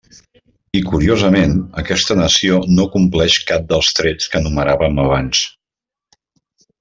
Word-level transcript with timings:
I 0.77 0.79
curiosament, 0.85 1.51
aquesta 1.81 2.17
nació 2.21 2.59
no 2.79 2.87
compleix 2.95 3.37
cap 3.53 3.67
dels 3.73 3.91
trets 4.01 4.31
que 4.33 4.41
enumeràvem 4.45 5.01
abans. 5.09 5.43